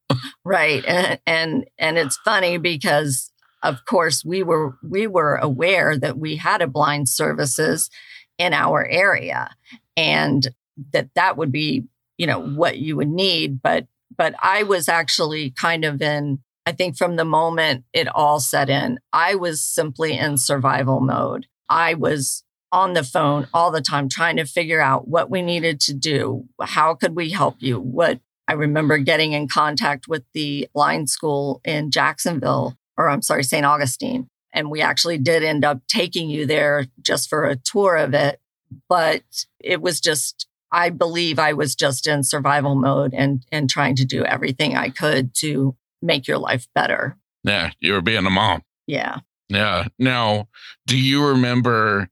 [0.45, 0.85] right.
[0.85, 3.31] And and and it's funny because
[3.63, 7.91] of course we were we were aware that we had a blind services
[8.39, 9.51] in our area
[9.97, 10.49] and
[10.93, 11.85] that that would be
[12.19, 16.73] you know what you would need but but i was actually kind of in i
[16.73, 21.95] think from the moment it all set in i was simply in survival mode I
[21.95, 25.95] was on the phone all the time trying to figure out what we needed to
[25.95, 26.45] do.
[26.61, 27.79] How could we help you?
[27.79, 33.45] What I remember getting in contact with the blind school in Jacksonville, or I'm sorry,
[33.45, 33.67] St.
[33.67, 34.29] Augustine.
[34.53, 38.41] And we actually did end up taking you there just for a tour of it.
[38.89, 39.23] But
[39.61, 44.05] it was just, I believe I was just in survival mode and, and trying to
[44.05, 47.17] do everything I could to make your life better.
[47.45, 48.63] Yeah, you were being a mom.
[48.87, 49.21] Yeah.
[49.49, 49.89] Yeah.
[49.99, 50.49] Now,
[50.87, 52.09] do you remember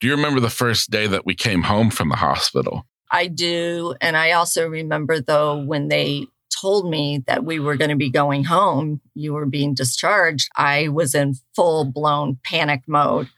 [0.00, 2.84] do you remember the first day that we came home from the hospital?
[3.10, 3.94] I do.
[4.00, 6.26] And I also remember, though, when they
[6.60, 10.88] told me that we were going to be going home, you were being discharged, I
[10.88, 13.28] was in full blown panic mode.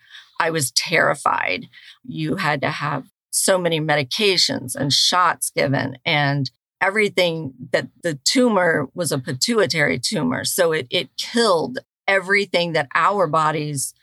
[0.41, 1.67] I was terrified.
[2.05, 8.89] You had to have so many medications and shots given and everything that the tumor
[8.95, 10.45] was a pituitary tumor.
[10.45, 13.95] So it, it killed everything that our bodies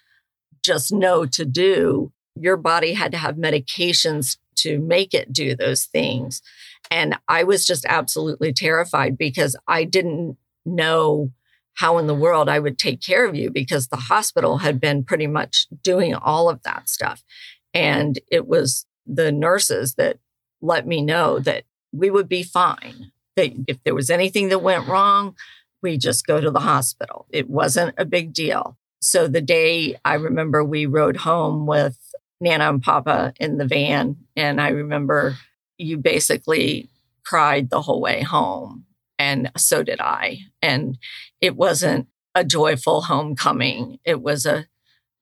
[0.63, 2.11] just know to do.
[2.35, 6.41] Your body had to have medications to make it do those things.
[6.89, 11.31] And I was just absolutely terrified because I didn't know
[11.75, 15.03] how in the world I would take care of you because the hospital had been
[15.03, 17.23] pretty much doing all of that stuff.
[17.73, 20.19] And it was the nurses that
[20.61, 23.11] let me know that we would be fine.
[23.35, 25.35] That if there was anything that went wrong,
[25.83, 27.27] we just go to the hospital.
[27.29, 28.77] It wasn't a big deal.
[29.01, 31.99] So the day I remember we rode home with
[32.39, 34.15] Nana and Papa in the van.
[34.35, 35.37] And I remember
[35.77, 36.89] you basically
[37.25, 38.85] cried the whole way home.
[39.19, 40.39] And so did I.
[40.61, 40.97] And
[41.41, 44.65] it wasn't a joyful homecoming, it was a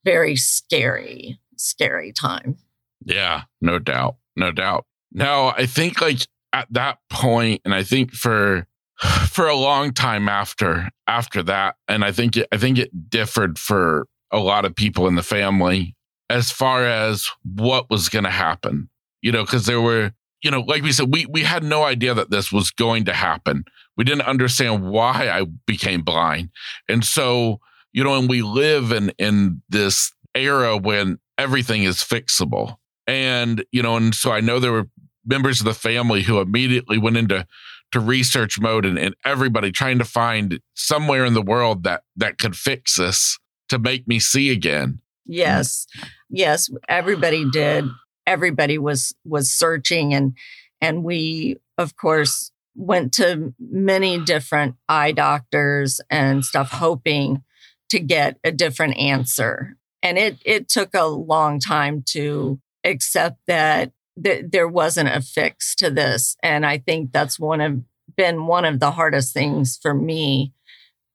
[0.06, 2.58] very scary, scary time.
[3.04, 4.16] Yeah, no doubt.
[4.38, 4.86] No doubt.
[5.12, 6.20] Now, I think like
[6.54, 8.66] at that point, and I think for
[9.30, 13.58] for a long time after after that, and I think it, I think it differed
[13.58, 15.96] for a lot of people in the family
[16.30, 18.90] as far as what was going to happen.
[19.22, 22.14] You know, because there were, you know, like we said, we we had no idea
[22.14, 23.66] that this was going to happen.
[23.98, 26.50] We didn't understand why I became blind,
[26.88, 27.60] and so
[27.94, 33.82] you know, and we live in in this era when everything is fixable, and you
[33.82, 34.88] know, and so I know there were
[35.26, 37.46] members of the family who immediately went into
[37.92, 42.38] to research mode and, and everybody trying to find somewhere in the world that that
[42.38, 43.38] could fix this
[43.70, 45.02] to make me see again
[45.32, 45.88] Yes.
[46.30, 47.86] Yes, everybody did.
[48.28, 50.36] Everybody was was searching and
[50.80, 57.44] and we of course went to many different eye doctors and stuff hoping
[57.90, 59.78] to get a different answer.
[60.04, 63.92] And it it took a long time to accept that
[64.24, 67.82] th- there wasn't a fix to this and I think that's one of
[68.18, 70.54] been one of the hardest things for me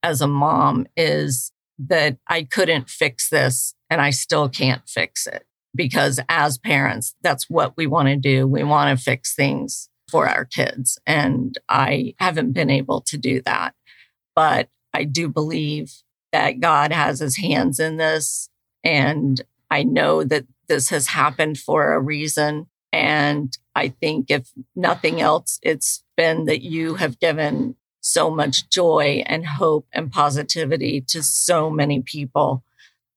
[0.03, 5.45] as a mom is that I couldn't fix this and I still can't fix it
[5.75, 8.47] because as parents, that's what we want to do.
[8.47, 10.99] We want to fix things for our kids.
[11.05, 13.75] And I haven't been able to do that.
[14.35, 15.91] But I do believe
[16.31, 18.49] that God has his hands in this.
[18.83, 22.67] And I know that this has happened for a reason.
[22.93, 29.23] And I think if nothing else, it's been that you have given so much joy
[29.25, 32.63] and hope and positivity to so many people.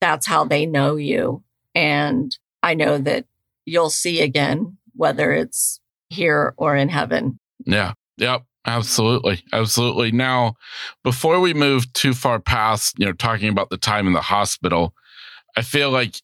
[0.01, 1.43] That's how they know you.
[1.75, 3.27] And I know that
[3.65, 7.39] you'll see again, whether it's here or in heaven.
[7.65, 7.93] Yeah.
[8.17, 8.43] Yep.
[8.67, 9.43] Absolutely.
[9.53, 10.13] Absolutely.
[10.13, 10.57] Now,
[11.03, 14.95] before we move too far past, you know, talking about the time in the hospital,
[15.57, 16.17] I feel like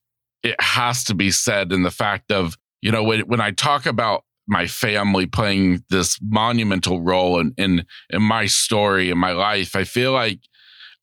[0.43, 3.85] it has to be said in the fact of, you know, when, when I talk
[3.85, 9.75] about my family playing this monumental role in, in in my story in my life.
[9.75, 10.39] I feel like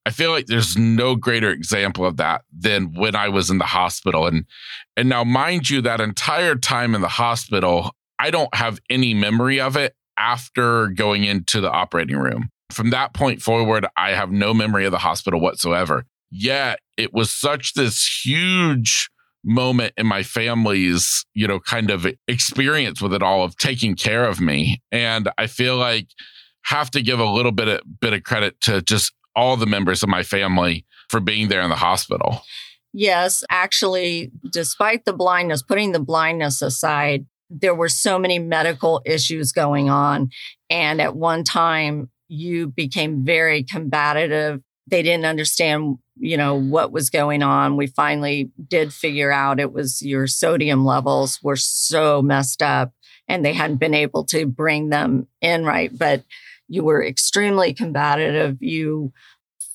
[0.06, 3.65] I feel like there's no greater example of that than when I was in the
[3.65, 4.28] hospital.
[4.28, 4.46] And
[4.96, 9.60] and now mind you, that entire time in the hospital, I don't have any memory
[9.60, 12.48] of it after going into the operating room.
[12.72, 16.06] From that point forward, I have no memory of the hospital whatsoever.
[16.32, 19.10] Yet it was such this huge
[19.43, 24.25] moment in my family's, you know, kind of experience with it all of taking care
[24.25, 24.82] of me.
[24.91, 26.08] And I feel like
[26.65, 30.03] have to give a little bit of bit of credit to just all the members
[30.03, 32.41] of my family for being there in the hospital.
[32.94, 39.52] Yes, actually, despite the blindness, putting the blindness aside, there were so many medical issues
[39.52, 40.29] going on.
[40.69, 44.62] And at one time, you became very combative.
[44.88, 47.77] They didn't understand you know, what was going on.
[47.77, 52.94] We finally did figure out it was your sodium levels were so messed up
[53.27, 55.96] and they hadn't been able to bring them in right.
[55.96, 56.23] But
[56.67, 58.58] you were extremely combative.
[58.62, 59.12] You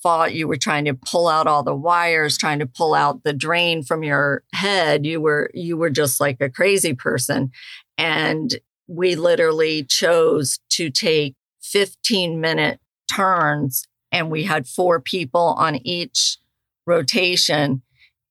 [0.01, 0.33] fought.
[0.33, 3.83] You were trying to pull out all the wires, trying to pull out the drain
[3.83, 5.05] from your head.
[5.05, 7.51] You were you were just like a crazy person.
[7.97, 8.57] And
[8.87, 12.79] we literally chose to take 15 minute
[13.11, 16.37] turns and we had four people on each
[16.85, 17.81] rotation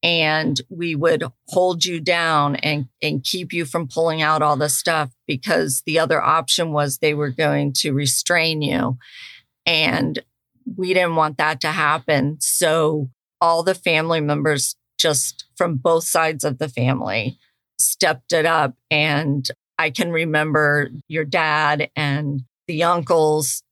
[0.03, 4.69] and we would hold you down and, and keep you from pulling out all the
[4.69, 8.97] stuff because the other option was they were going to restrain you.
[9.67, 10.21] And
[10.77, 12.37] we didn't want that to happen.
[12.41, 13.11] So
[13.41, 17.39] all the family members, just from both sides of the family,
[17.79, 18.75] stepped it up.
[18.91, 19.49] And
[19.79, 23.63] I can remember your dad and the uncles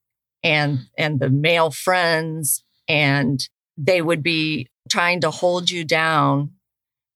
[0.46, 6.52] and and the male friends and they would be trying to hold you down.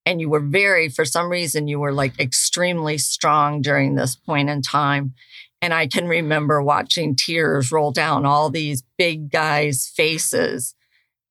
[0.05, 4.51] And you were very for some reason you were like extremely strong during this point
[4.51, 5.15] in time.
[5.63, 10.75] And i can remember watching tears roll down all these big guys faces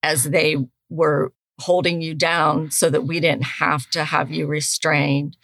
[0.02, 0.56] as they
[0.88, 5.36] were holding you down so that we didn't have to have you restrained.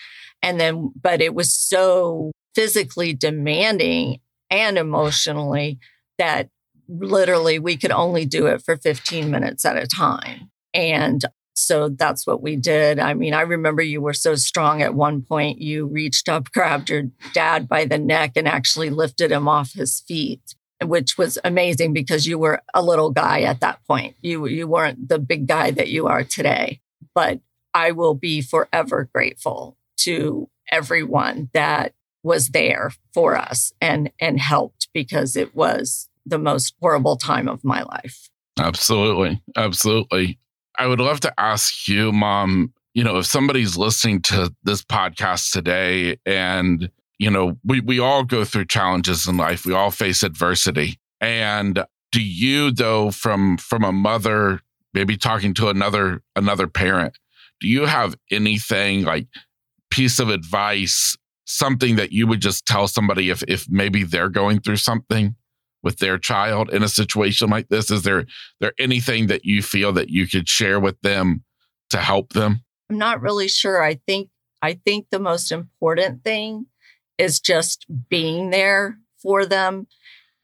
[0.42, 5.78] And then but it was so physically demanding and emotionally
[6.18, 6.48] that
[6.88, 10.50] literally we could only do it for 15 minutes at a time.
[10.72, 12.98] And so that's what we did.
[12.98, 16.90] I mean, I remember you were so strong at one point, you reached up, grabbed
[16.90, 20.54] your dad by the neck, and actually lifted him off his feet,
[20.84, 24.16] which was amazing because you were a little guy at that point.
[24.20, 26.80] You, you weren't the big guy that you are today.
[27.14, 27.40] But
[27.72, 31.94] I will be forever grateful to everyone that
[32.26, 37.62] was there for us and and helped because it was the most horrible time of
[37.64, 38.28] my life.
[38.58, 39.40] Absolutely.
[39.56, 40.38] Absolutely.
[40.76, 45.52] I would love to ask you, mom, you know, if somebody's listening to this podcast
[45.52, 50.24] today and, you know, we, we all go through challenges in life, we all face
[50.24, 50.98] adversity.
[51.20, 54.60] And do you though, from from a mother,
[54.92, 57.16] maybe talking to another another parent,
[57.60, 59.28] do you have anything like
[59.90, 61.16] piece of advice
[61.46, 65.34] something that you would just tell somebody if if maybe they're going through something
[65.82, 67.90] with their child in a situation like this?
[67.90, 68.26] Is there
[68.60, 71.44] there anything that you feel that you could share with them
[71.90, 72.62] to help them?
[72.90, 73.82] I'm not really sure.
[73.82, 74.28] I think
[74.60, 76.66] I think the most important thing
[77.18, 79.86] is just being there for them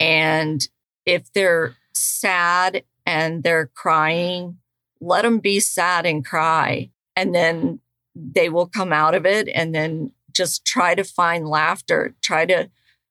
[0.01, 0.67] and
[1.05, 4.59] if they're sad and they're crying,
[5.01, 7.81] let them be sad and cry and then
[8.15, 12.70] they will come out of it and then just try to find laughter, try to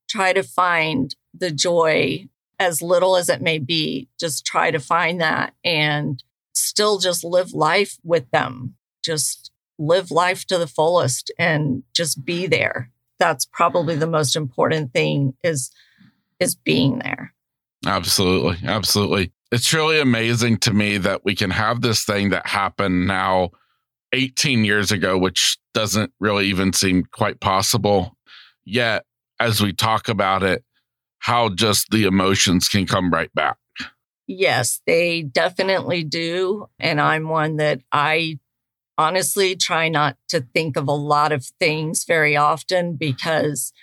[0.10, 2.28] try to find the joy
[2.60, 4.08] as little as it may be.
[4.20, 8.76] Just try to find that and still just live life with them.
[9.04, 12.92] Just live life to the fullest and just be there.
[13.18, 15.72] That's probably the most important thing is
[16.40, 17.34] is being there.
[17.86, 18.58] Absolutely.
[18.68, 19.32] Absolutely.
[19.52, 23.52] It's really amazing to me that we can have this thing that happened now
[24.14, 28.18] 18 years ago, which doesn't really even seem quite possible.
[28.66, 29.06] Yet,
[29.40, 30.64] as we talk about it,
[31.20, 33.58] how just the emotions can come right back.
[34.28, 36.68] Yes, they definitely do.
[36.80, 38.40] And I'm one that I
[38.98, 43.74] honestly try not to think of a lot of things very often because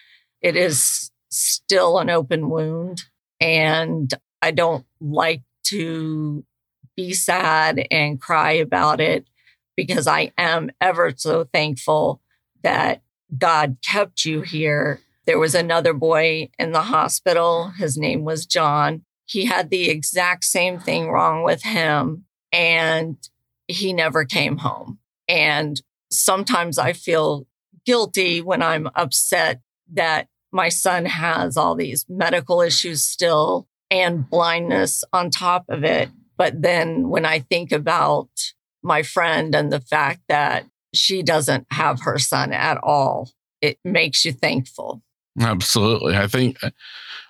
[0.41, 3.03] it is still an open wound.
[3.41, 4.13] And
[4.43, 6.45] I don't like to
[6.97, 9.27] be sad and cry about it
[9.79, 12.21] because I am ever so thankful
[12.65, 13.01] that
[13.39, 14.99] God kept you here.
[15.25, 17.71] There was another boy in the hospital.
[17.79, 19.03] His name was John.
[19.25, 23.19] He had the exact same thing wrong with him, and
[23.69, 24.99] he never came home.
[25.29, 27.47] And sometimes I feel
[27.87, 29.61] guilty when I'm upset
[29.93, 36.09] that my son has all these medical issues still and blindness on top of it.
[36.37, 38.31] But then when I think about
[38.83, 44.25] my friend and the fact that she doesn't have her son at all, it makes
[44.25, 45.03] you thankful.
[45.41, 46.17] Absolutely.
[46.17, 46.59] I think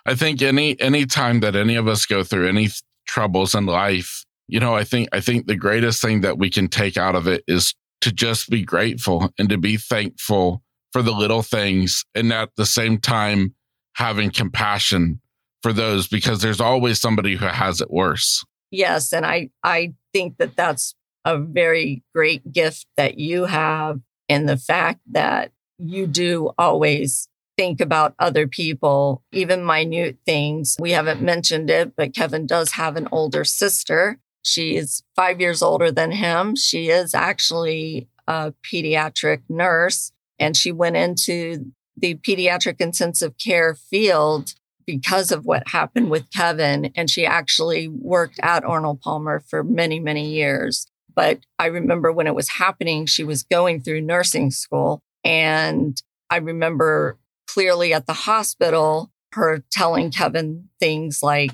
[0.07, 2.69] I think any any time that any of us go through any
[3.07, 6.69] troubles in life, you know, I think I think the greatest thing that we can
[6.69, 11.13] take out of it is to just be grateful and to be thankful for the
[11.13, 13.55] little things and at the same time
[13.95, 15.21] having compassion
[15.63, 18.45] for those because there's always somebody who has it worse.
[18.71, 20.95] Yes, and I I think that that's
[21.29, 24.01] a very great gift that you have
[24.31, 30.77] in the fact that you do always think about other people, even minute things.
[30.81, 34.19] We haven't mentioned it, but Kevin does have an older sister.
[34.43, 36.57] She is five years older than him.
[36.57, 44.55] She is actually a pediatric nurse, and she went into the pediatric intensive care field
[44.87, 46.93] because of what happened with Kevin.
[46.95, 50.87] And she actually worked at Arnold Palmer for many, many years.
[51.19, 55.03] But I remember when it was happening, she was going through nursing school.
[55.25, 56.01] And
[56.31, 61.51] I remember clearly at the hospital, her telling Kevin things like,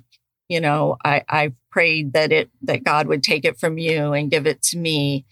[0.50, 4.30] you know, I, I prayed that it that God would take it from you and
[4.30, 5.24] give it to me.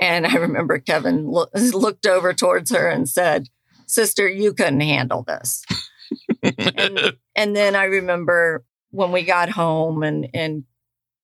[0.00, 3.46] And I remember Kevin lo- looked over towards her and said,
[3.86, 5.64] Sister, you couldn't handle this.
[6.42, 10.64] and, and then I remember when we got home and and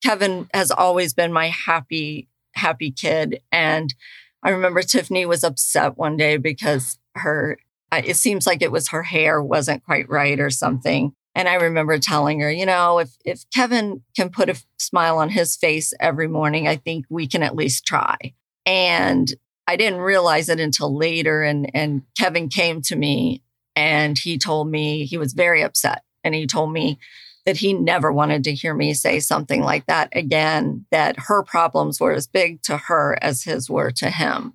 [0.05, 3.95] Kevin has always been my happy happy kid and
[4.43, 7.59] I remember Tiffany was upset one day because her
[7.93, 11.99] it seems like it was her hair wasn't quite right or something and I remember
[11.99, 16.29] telling her, you know, if if Kevin can put a smile on his face every
[16.29, 18.17] morning, I think we can at least try.
[18.65, 19.33] And
[19.67, 23.43] I didn't realize it until later and and Kevin came to me
[23.75, 26.03] and he told me he was very upset.
[26.23, 26.99] And he told me
[27.47, 32.01] that he never wanted to hear me say something like that again, that her problems
[32.01, 34.55] were as big to her as his were to him.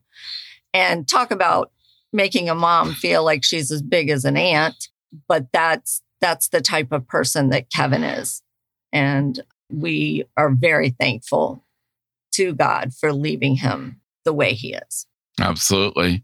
[0.74, 1.72] And talk about
[2.12, 4.90] making a mom feel like she's as big as an ant,
[5.28, 8.42] but that's that's the type of person that Kevin is.
[8.92, 9.40] And
[9.72, 11.64] we are very thankful
[12.34, 15.06] to God for leaving him the way he is.
[15.40, 16.24] Absolutely.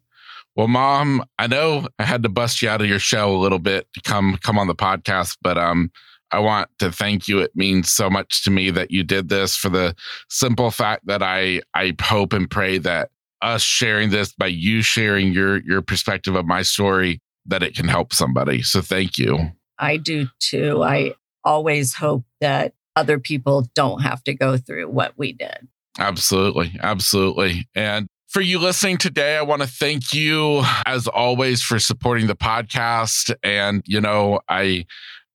[0.56, 3.60] Well, mom, I know I had to bust you out of your shell a little
[3.60, 5.92] bit to come come on the podcast, but um
[6.36, 7.40] I want to thank you.
[7.40, 9.96] It means so much to me that you did this for the
[10.30, 13.10] simple fact that I I hope and pray that
[13.42, 17.88] us sharing this by you sharing your your perspective of my story that it can
[17.88, 18.62] help somebody.
[18.64, 19.52] So thank you.
[19.80, 20.84] I do too.
[20.84, 21.14] I
[21.46, 25.68] always hope that other people don't have to go through what we did.
[25.98, 26.74] Absolutely.
[26.82, 27.70] Absolutely.
[27.76, 32.36] And for you listening today, I want to thank you as always for supporting the
[32.36, 33.34] podcast.
[33.44, 34.86] And, you know, I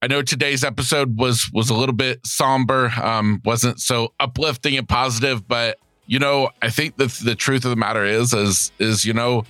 [0.03, 4.89] I know today's episode was was a little bit somber, um, wasn't so uplifting and
[4.89, 9.05] positive, but you know, I think the the truth of the matter is is is
[9.05, 9.45] you know,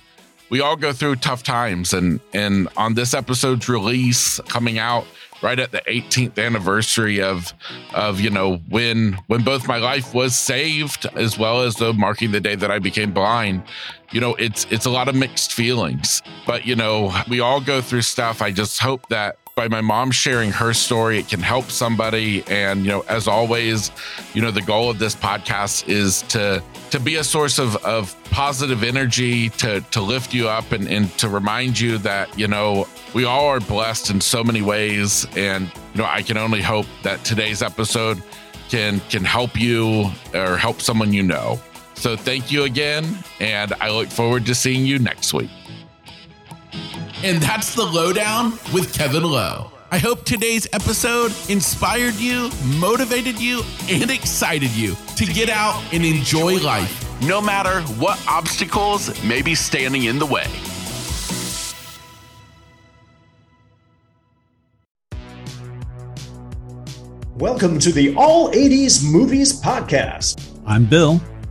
[0.49, 5.05] we all go through tough times and and on this episode's release coming out
[5.41, 7.53] right at the 18th anniversary of
[7.95, 12.31] of you know when when both my life was saved as well as the marking
[12.31, 13.63] the day that I became blind
[14.11, 16.21] you know it's it's a lot of mixed feelings.
[16.45, 18.41] But you know we all go through stuff.
[18.41, 22.43] I just hope that by my mom sharing her story it can help somebody.
[22.47, 23.91] And you know as always
[24.33, 28.15] you know the goal of this podcast is to to be a source of of
[28.25, 32.87] positive energy to to lift you up and and to remind you that you know
[33.13, 35.25] we all are blessed in so many ways.
[35.35, 38.21] And you know I can only hope that today's episode
[38.69, 41.59] can can help you or help someone you know.
[41.95, 45.51] So thank you again and I look forward to seeing you next week
[47.23, 49.71] and that's the Lowe down with Kevin Lowe.
[49.91, 52.49] I hope today's episode inspired you,
[52.79, 57.05] motivated you, and excited you to get out and enjoy life.
[57.21, 60.47] No matter what obstacles may be standing in the way.
[67.35, 70.43] Welcome to the All 80s Movies Podcast.
[70.65, 71.21] I'm Bill.